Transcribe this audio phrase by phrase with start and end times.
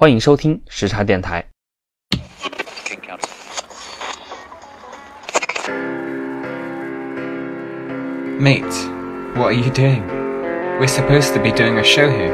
[0.00, 1.44] 欢迎收听时差电台。
[8.38, 8.64] Mate,
[9.34, 10.02] what are you doing?
[10.80, 12.32] We're supposed to be doing a show here.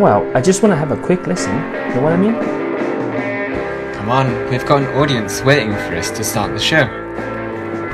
[0.00, 1.52] Well, I just want to have a quick listen.
[1.90, 2.32] You know what I mean?
[3.92, 6.88] Come on, we've got an audience waiting for us to start the show.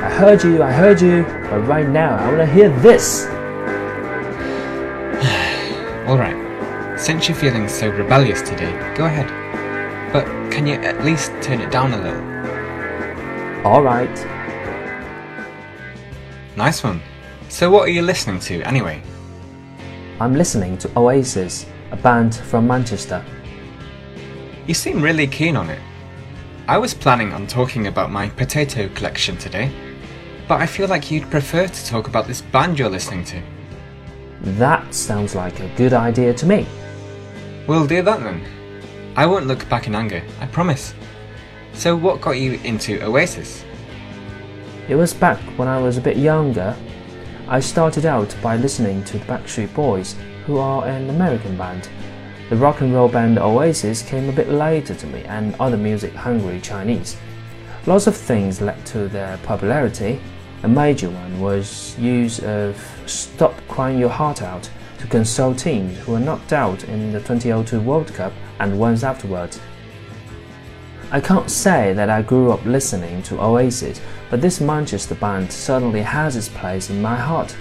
[0.01, 3.27] I heard you, I heard you, but right now I want to hear this.
[6.07, 6.37] Alright,
[7.03, 9.27] since you're feeling so rebellious today, go ahead.
[10.13, 13.67] But can you at least turn it down a little?
[13.67, 14.09] All right.
[16.55, 17.01] Nice one.
[17.49, 19.03] So, what are you listening to anyway?
[20.21, 23.21] I'm listening to Oasis, a band from Manchester.
[24.65, 25.81] You seem really keen on it.
[26.69, 29.69] I was planning on talking about my potato collection today,
[30.47, 33.41] but I feel like you'd prefer to talk about this band you're listening to.
[34.57, 36.65] That sounds like a good idea to me.
[37.65, 38.43] We'll do that then.
[39.15, 40.93] I won't look back in anger, I promise.
[41.73, 43.63] So, what got you into Oasis?
[44.89, 46.75] It was back when I was a bit younger.
[47.47, 50.15] I started out by listening to the Backstreet Boys,
[50.45, 51.87] who are an American band.
[52.49, 56.13] The rock and roll band Oasis came a bit later to me, and other music
[56.13, 57.15] hungry Chinese.
[57.85, 60.19] Lots of things led to their popularity.
[60.63, 64.69] A major one was use of "Stop Crying Your Heart Out"
[65.03, 69.59] to console teams who were knocked out in the 2002 World Cup and ones afterwards.
[71.11, 76.01] I can't say that I grew up listening to Oasis, but this Manchester band certainly
[76.01, 77.53] has its place in my heart.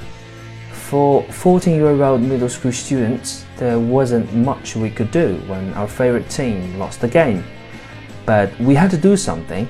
[0.70, 5.88] For 14 year old middle school students, there wasn't much we could do when our
[5.88, 7.42] favorite team lost the game.
[8.24, 9.66] But we had to do something.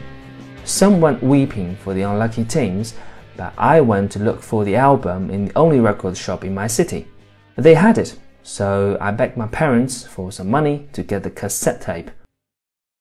[0.65, 2.93] Some went weeping for the unlucky teams,
[3.35, 6.67] but I went to look for the album in the only record shop in my
[6.67, 7.07] city.
[7.57, 11.83] They had it, so I begged my parents for some money to get the cassette
[11.83, 12.11] tape.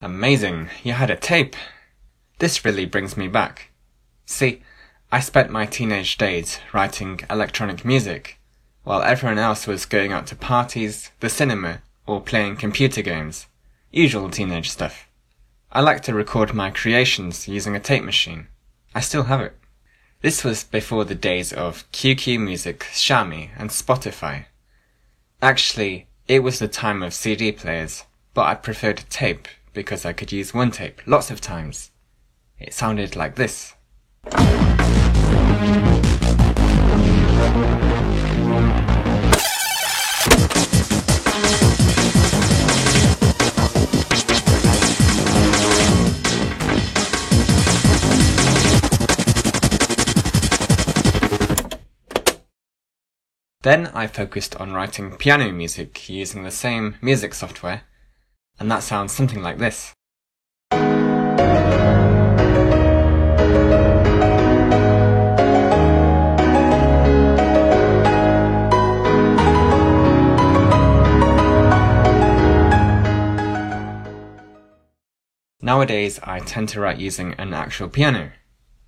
[0.01, 1.55] Amazing, you had a tape.
[2.39, 3.71] This really brings me back.
[4.25, 4.61] See,
[5.11, 8.39] I spent my teenage days writing electronic music,
[8.83, 13.47] while everyone else was going out to parties, the cinema, or playing computer games.
[13.91, 15.07] Usual teenage stuff.
[15.71, 18.47] I like to record my creations using a tape machine.
[18.93, 19.55] I still have it.
[20.21, 24.45] This was before the days of QQ Music, Xiaomi, and Spotify.
[25.41, 28.03] Actually, it was the time of CD players,
[28.35, 31.89] but I preferred tape because I could use one tape lots of times.
[32.59, 33.73] It sounded like this.
[53.63, 57.83] Then I focused on writing piano music using the same music software,
[58.59, 59.93] and that sounds something like this.
[75.61, 78.31] Nowadays, I tend to write using an actual piano.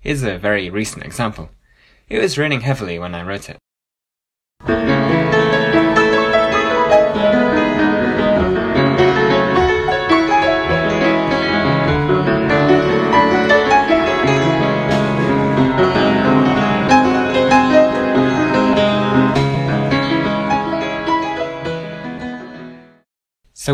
[0.00, 1.50] Here's a very recent example.
[2.08, 3.58] It was raining heavily when I wrote it.
[4.66, 4.74] So,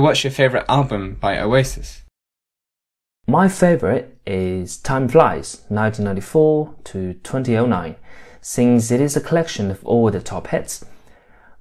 [0.00, 2.02] what's your favourite album by Oasis?
[3.26, 7.96] My favorite is Time Flies 1994 to 2009,
[8.40, 10.84] since it is a collection of all the top hits.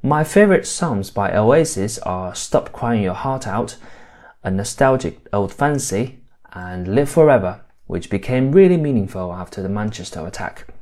[0.02, 3.76] My favorite songs by Oasis are Stop Crying Your Heart Out,
[4.44, 6.22] A Nostalgic Old Fancy,
[6.54, 10.74] and Live Forever, which became really meaningful after the Manchester attack.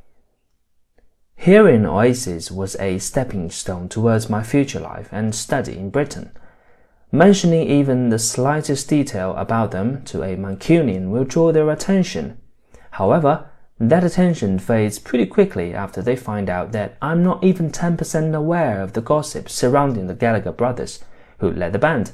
[1.36, 6.32] Hearing Oasis was a stepping stone towards my future life and study in Britain.
[7.12, 12.38] Mentioning even the slightest detail about them to a Mancunian will draw their attention.
[12.92, 18.36] However, that attention fades pretty quickly after they find out that I'm not even 10%
[18.36, 21.04] aware of the gossip surrounding the Gallagher brothers,
[21.40, 22.12] who led the band.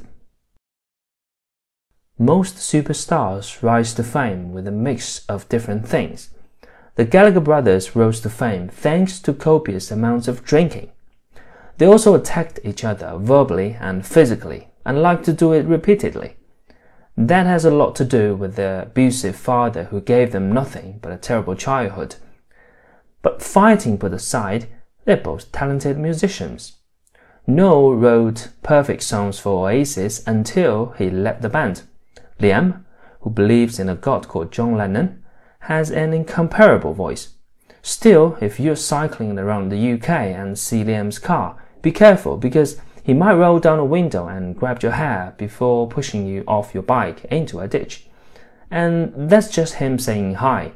[2.19, 6.29] Most superstars rise to fame with a mix of different things.
[6.95, 10.91] The Gallagher brothers rose to fame thanks to copious amounts of drinking.
[11.77, 16.35] They also attacked each other verbally and physically and liked to do it repeatedly.
[17.15, 21.11] That has a lot to do with their abusive father who gave them nothing but
[21.11, 22.15] a terrible childhood.
[23.21, 24.67] But fighting put aside,
[25.05, 26.73] they're both talented musicians.
[27.45, 31.83] Noel wrote perfect songs for Oasis until he left the band.
[32.39, 32.83] Liam,
[33.21, 35.23] who believes in a god called John Lennon,
[35.59, 37.35] has an incomparable voice.
[37.81, 43.13] Still, if you're cycling around the UK and see Liam's car, be careful because he
[43.13, 47.25] might roll down a window and grab your hair before pushing you off your bike
[47.25, 48.07] into a ditch.
[48.71, 50.71] And that's just him saying hi.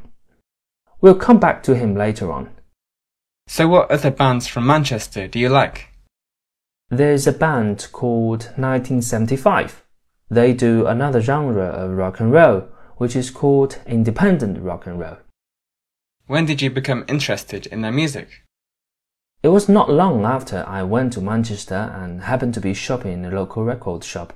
[1.00, 2.50] We'll come back to him later on.
[3.48, 5.88] So, what other bands from Manchester do you like?
[6.90, 9.84] There's a band called 1975.
[10.30, 15.18] They do another genre of rock and roll, which is called independent rock and roll.
[16.26, 18.44] When did you become interested in their music?
[19.48, 23.24] It was not long after I went to Manchester and happened to be shopping in
[23.24, 24.34] a local record shop.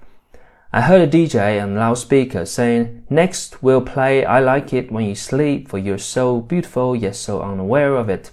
[0.72, 5.16] I heard a DJ on loudspeaker saying, Next we'll play I Like It When You
[5.16, 8.32] Sleep for You're So Beautiful Yet So Unaware of It.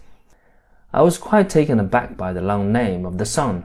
[0.92, 3.64] I was quite taken aback by the long name of the song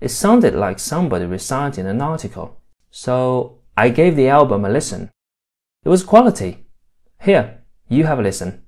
[0.00, 2.60] it sounded like somebody reciting an article.
[2.92, 5.10] So I gave the album a listen.
[5.84, 6.68] It was quality.
[7.20, 8.62] Here, you have a listen.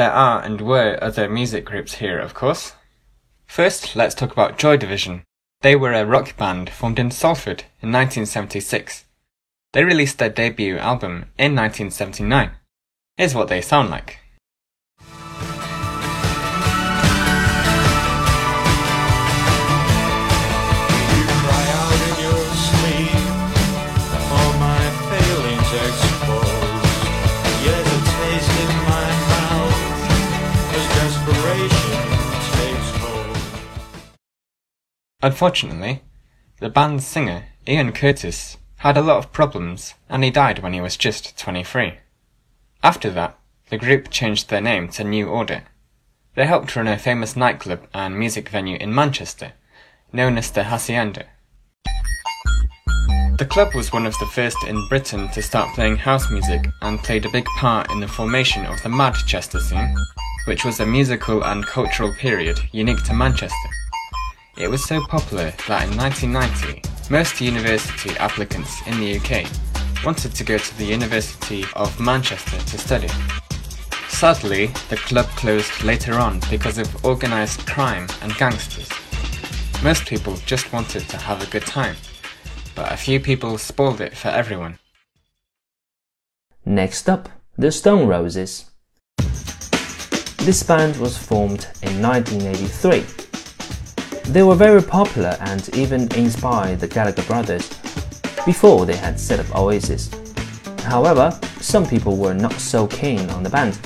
[0.00, 2.72] There are and were other music groups here, of course.
[3.46, 5.24] First, let's talk about Joy Division.
[5.60, 9.04] They were a rock band formed in Salford in 1976.
[9.74, 12.52] They released their debut album in 1979.
[13.18, 14.19] Here's what they sound like.
[35.22, 36.02] Unfortunately,
[36.60, 40.80] the band's singer, Ian Curtis, had a lot of problems and he died when he
[40.80, 41.98] was just 23.
[42.82, 43.38] After that,
[43.68, 45.64] the group changed their name to New Order.
[46.34, 49.52] They helped run a famous nightclub and music venue in Manchester,
[50.12, 51.26] known as the Hacienda.
[53.36, 56.98] The club was one of the first in Britain to start playing house music and
[56.98, 59.94] played a big part in the formation of the Madchester scene,
[60.46, 63.70] which was a musical and cultural period unique to Manchester.
[64.56, 69.46] It was so popular that in 1990, most university applicants in the UK
[70.04, 73.08] wanted to go to the University of Manchester to study.
[74.08, 78.88] Sadly, the club closed later on because of organised crime and gangsters.
[79.82, 81.96] Most people just wanted to have a good time,
[82.74, 84.78] but a few people spoiled it for everyone.
[86.66, 88.70] Next up, the Stone Roses.
[90.38, 93.29] This band was formed in 1983.
[94.30, 97.68] They were very popular and even inspired the Gallagher brothers
[98.46, 100.08] before they had set up Oasis.
[100.84, 103.76] However, some people were not so keen on the band.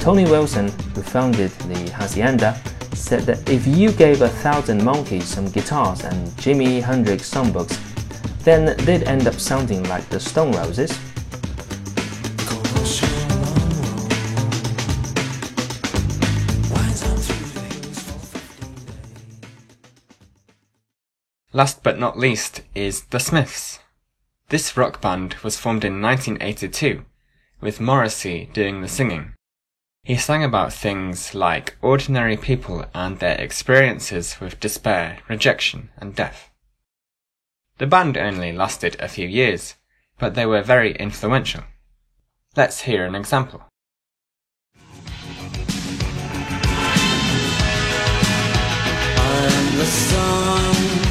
[0.00, 2.60] Tony Wilson, who founded the Hacienda,
[2.92, 7.78] said that if you gave a thousand monkeys some guitars and Jimi Hendrix songbooks,
[8.40, 10.98] then they'd end up sounding like the Stone Roses.
[21.56, 23.78] Last but not least is The Smiths.
[24.48, 27.04] This rock band was formed in 1982,
[27.60, 29.34] with Morrissey doing the singing.
[30.02, 36.50] He sang about things like ordinary people and their experiences with despair, rejection, and death.
[37.78, 39.76] The band only lasted a few years,
[40.18, 41.62] but they were very influential.
[42.56, 43.62] Let's hear an example.
[49.16, 51.03] I'm the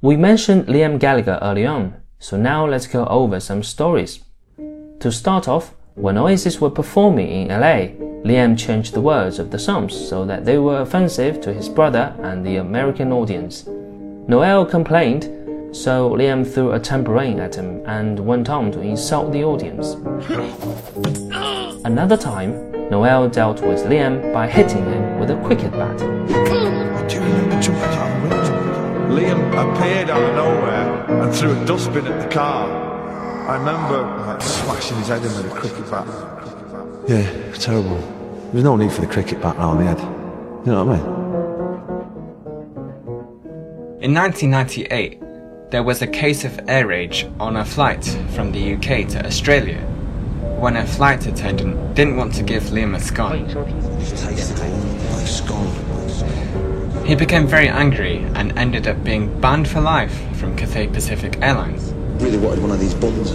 [0.00, 4.20] We mentioned Liam Gallagher early on, so now let's go over some stories.
[5.00, 9.58] To start off, when Oasis were performing in LA, Liam changed the words of the
[9.58, 13.64] songs so that they were offensive to his brother and the American audience.
[13.66, 15.24] Noel complained,
[15.74, 19.94] so Liam threw a tambourine at him and went on to insult the audience.
[21.84, 25.98] Another time, Noel dealt with Liam by hitting him with a cricket bat.
[29.08, 32.68] Liam appeared out of nowhere and threw a dustbin at the car.
[33.48, 36.57] I remember like smashing his head in with a cricket bat.
[37.08, 37.24] Yeah,
[37.54, 37.96] terrible.
[38.52, 39.98] There's no need for the cricket bat round the head.
[39.98, 41.06] You know what I mean?
[44.02, 49.08] In 1998, there was a case of air rage on a flight from the UK
[49.08, 49.80] to Australia
[50.60, 53.48] when a flight attendant didn't want to give Liam a scone.
[53.54, 57.06] Like scone.
[57.06, 61.90] He became very angry and ended up being banned for life from Cathay Pacific Airlines.
[62.22, 63.32] Really wanted one of these buns.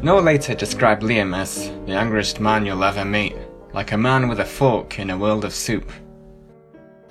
[0.00, 3.34] Noel later described Liam as the angriest man you'll ever meet,
[3.74, 5.90] like a man with a fork in a world of soup.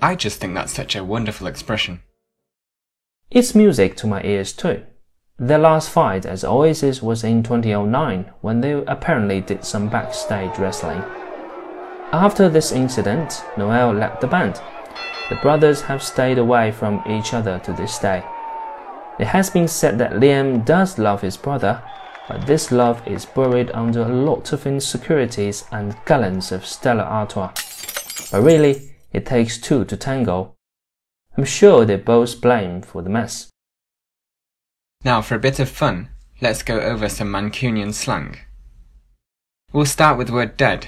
[0.00, 2.00] I just think that's such a wonderful expression.
[3.30, 4.84] It's music to my ears too.
[5.38, 11.04] Their last fight as Oasis was in 2009 when they apparently did some backstage wrestling.
[12.10, 14.62] After this incident, Noel left the band.
[15.28, 18.24] The brothers have stayed away from each other to this day.
[19.20, 21.82] It has been said that Liam does love his brother,
[22.28, 27.52] but this love is buried under a lot of insecurities and gallons of Stella Artois.
[28.30, 30.54] But really, it takes two to tango.
[31.36, 33.48] I'm sure they're both blamed for the mess.
[35.04, 36.10] Now, for a bit of fun,
[36.42, 38.36] let's go over some Mancunian slang.
[39.72, 40.86] We'll start with the word dead.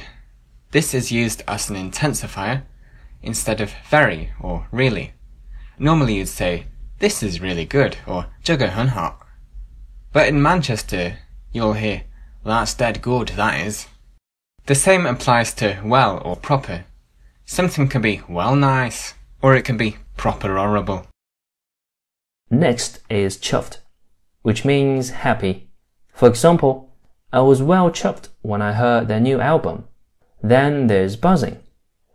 [0.72, 2.64] This is used as an intensifier
[3.22, 5.12] instead of very or really.
[5.78, 6.66] Normally you'd say,
[6.98, 9.26] this is really good or jugger hun hot.
[10.12, 11.18] But in Manchester,
[11.52, 12.02] you'll hear,
[12.44, 13.86] that's dead good, that is.
[14.66, 16.84] The same applies to well or proper.
[17.44, 21.06] Something can be well nice, or it can be proper horrible.
[22.50, 23.78] Next is chuffed,
[24.42, 25.70] which means happy.
[26.12, 26.92] For example,
[27.32, 29.84] I was well chuffed when I heard their new album.
[30.42, 31.60] Then there's buzzing.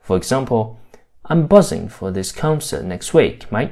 [0.02, 0.80] For example,
[1.26, 3.72] I'm buzzing for this concert next week, mate.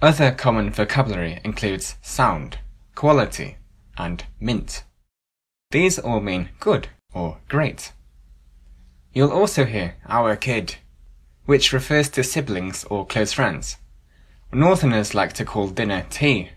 [0.00, 2.58] Other common vocabulary includes sound,
[2.94, 3.56] quality,
[3.96, 4.84] and mint.
[5.70, 7.92] These all mean good or great.
[9.12, 10.76] You'll also hear our kid,
[11.44, 13.76] which refers to siblings or close friends.
[14.52, 16.50] Northerners like to call dinner tea,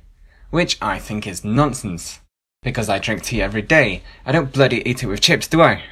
[0.50, 2.20] which I think is nonsense.
[2.62, 5.84] Because I drink tea every day, I don't bloody eat it with chips, do I?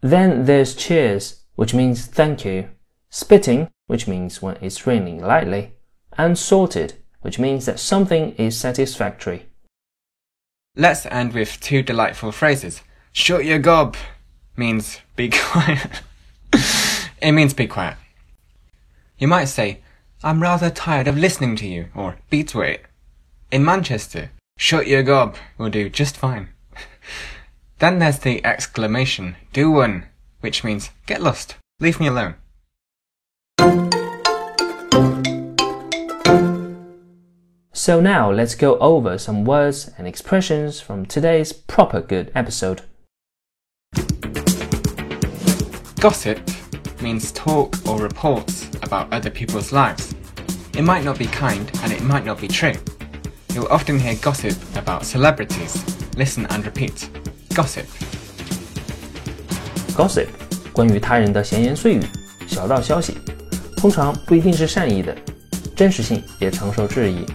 [0.00, 2.68] Then there's cheers, which means thank you,
[3.08, 5.72] spitting, which means when it's raining lightly,
[6.18, 9.46] and sorted, which means that something is satisfactory.
[10.76, 12.82] Let's end with two delightful phrases.
[13.12, 13.96] Shut your gob
[14.56, 16.02] means be quiet.
[17.22, 17.96] it means be quiet.
[19.16, 19.82] You might say,
[20.24, 22.86] I'm rather tired of listening to you, or beat it.
[23.52, 26.48] In Manchester, shut your gob will do just fine.
[27.78, 30.06] then there's the exclamation, do one,
[30.40, 32.34] which means get lost, leave me alone.
[37.83, 42.81] So now let's go over some words and expressions from today's proper good episode.
[45.99, 46.39] Gossip
[47.01, 50.13] means talk or reports about other people's lives.
[50.77, 52.73] It might not be kind and it might not be true.
[53.53, 55.77] You'll often hear gossip about celebrities.
[56.17, 57.09] Listen and repeat.
[57.49, 57.85] Gossip.
[59.95, 60.27] Gossip，
[60.71, 62.01] 关于他人的闲言碎语、
[62.47, 63.17] 小道消息，
[63.75, 65.15] 通常不一定是善意的，
[65.75, 67.25] 真实性也常受质疑。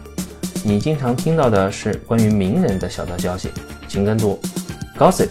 [0.63, 3.51] 你经常听到的是关于名人的小道消息，
[3.87, 4.41] 请跟读
[4.99, 5.29] gossip。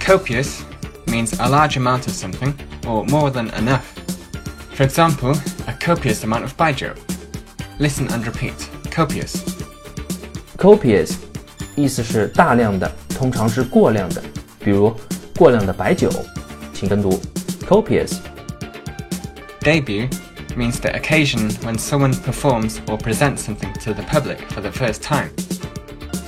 [0.00, 0.60] Copious
[1.06, 3.82] means a large amount of something or more than enough.
[4.74, 5.36] For example,
[5.66, 6.92] a copious amount of baijiu.
[7.78, 8.54] Listen and repeat.
[8.90, 9.36] Copious.
[10.56, 11.14] copious
[11.74, 14.22] 意思是大量的，通常是过量的，
[14.58, 14.94] 比如
[15.36, 16.10] 过量的白酒，
[16.72, 17.20] 请跟读
[17.68, 18.16] copious。
[19.60, 20.08] Debut
[20.56, 25.02] means the occasion when someone performs or presents something to the public for the first
[25.02, 25.30] time.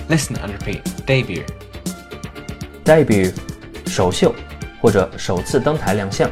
[0.08, 0.82] Listen and repeat.
[1.06, 1.44] Debut.
[2.84, 3.32] debut
[3.86, 4.34] 首秀
[4.80, 6.30] 或者首次登台亮相，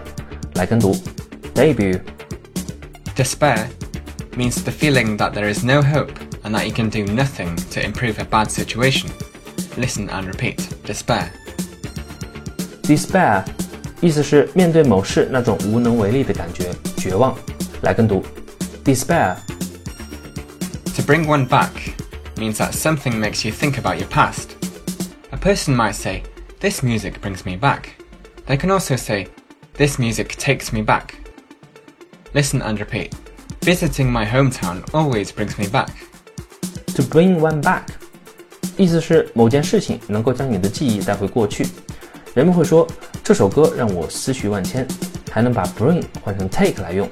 [0.54, 0.94] 来跟读
[1.54, 2.00] debut。
[3.16, 3.66] Despair
[4.36, 6.12] means the feeling that there is no hope
[6.42, 9.10] and that you can do nothing to improve a bad situation.
[9.76, 10.58] Listen and repeat.
[10.86, 11.28] Despair.
[12.82, 13.44] despair
[14.00, 17.36] 意思是面对某事那种无能为力的感觉，绝望。
[17.82, 18.24] 来跟读
[18.84, 19.36] despair。
[20.96, 21.70] To bring one back
[22.36, 24.50] means that something makes you think about your past.
[25.30, 26.22] A person might say,
[26.60, 27.96] This music brings me back.
[28.46, 29.28] They can also say,
[29.74, 31.14] This music takes me back.
[32.34, 33.14] Listen and repeat.
[33.62, 35.90] Visiting my hometown always brings me back.
[36.94, 37.84] To bring one back，
[38.76, 41.66] 意思是某件事情能够将你的记忆带回过去。
[42.34, 42.86] 人们会说
[43.22, 44.86] 这首歌让我思绪万千，
[45.30, 47.08] 还能把 bring 换成 take 来用。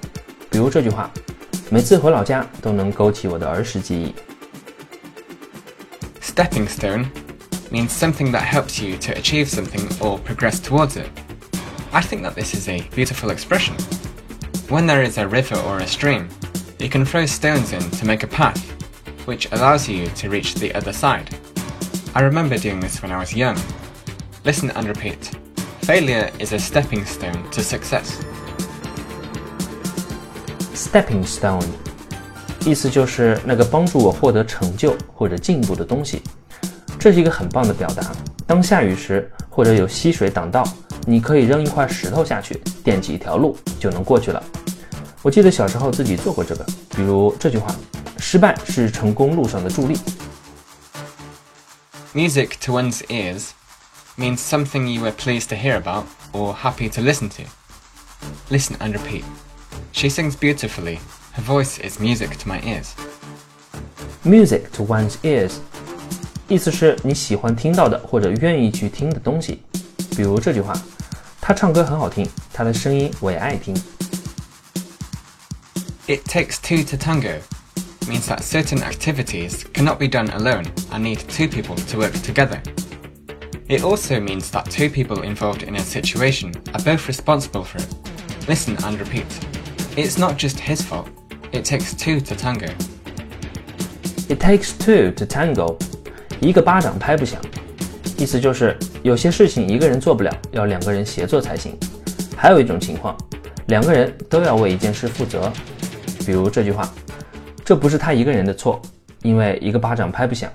[0.55, 1.11] 比如这句话，
[1.71, 4.15] 每次回老家都能勾起我的儿时记忆。
[6.21, 7.07] Stepping stone
[7.71, 11.07] means something that helps you to achieve something or progress towards it.
[11.93, 13.75] I think that this is a beautiful expression.
[14.69, 16.29] When there is a river or a stream,
[16.79, 18.61] you can throw stones in to make a path,
[19.27, 21.29] which allows you to reach the other side.
[22.15, 23.57] I remember doing this when I was young.
[24.45, 25.37] Listen and repeat.
[25.83, 28.25] Failure is a stepping stone to success.
[30.96, 31.62] Stepping stone，
[32.66, 36.22] 意思就是那个帮助我获得成就或者进步的东西。
[36.98, 38.02] 这是一个很棒的表达。
[38.48, 40.64] 当下雨时，或者有溪水挡道，
[41.06, 44.42] 你可以扔一块石头下去，垫起一条路，就能过去了。
[45.22, 47.76] 我记得小时候自己做过这个，比如这句话
[48.18, 50.00] ：“失败是成功路上的助力。”
[52.16, 53.48] Music to one's ears
[54.18, 57.44] means something you were pleased to hear about or happy to listen to.
[58.50, 59.24] Listen and repeat.
[59.95, 60.99] She sings beautifully.
[61.33, 62.95] Her voice is music to my ears.
[64.23, 65.53] Music to one's ears，
[66.49, 69.63] 意思是你喜欢听到的或者愿意去听的东西。
[70.17, 73.75] 比如这句话：“他唱歌很好听，他的声音我也爱听。”
[76.07, 77.41] It takes two to tango
[78.07, 82.61] means that certain activities cannot be done alone and need two people to work together.
[83.69, 87.87] It also means that two people involved in a situation are both responsible for it.
[88.49, 89.27] Listen and repeat.
[89.98, 91.08] It's not just his fault.
[91.54, 92.68] It takes two to tango.
[94.28, 95.78] It takes two to tango，
[96.42, 97.40] 一个巴掌拍不响，
[98.18, 101.78] 意思就是有些事情一个人做不了，要两个人协作才行。
[102.36, 103.16] 还有一种情况，
[103.68, 105.50] 两个人都要为一件事负责，
[106.26, 106.94] 比如这句话
[107.64, 108.82] ：“这不是他一个人的错，
[109.22, 110.52] 因为一个巴掌拍不响。”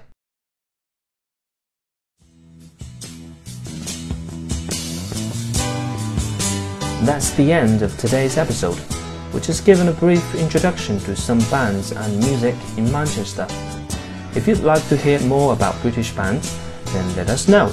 [7.06, 8.76] That's the end of today's episode,
[9.32, 13.46] which has given a brief introduction to some bands and music in Manchester.
[14.34, 17.72] If you'd like to hear more about British bands, then let us know.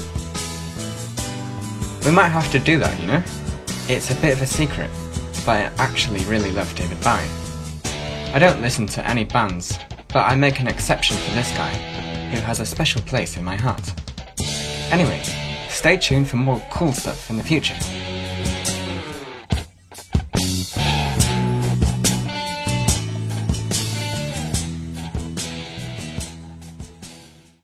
[2.06, 3.24] We might have to do that, you know?
[3.90, 4.90] It's a bit of a secret,
[5.46, 7.30] but I actually really love David Bowie.
[8.34, 9.78] I don't listen to any bands,
[10.13, 11.74] but I make an exception for this guy,
[12.32, 13.93] who has a special place in my heart.
[14.91, 15.22] Anyway,
[15.70, 17.76] stay tuned for more cool stuff in the future.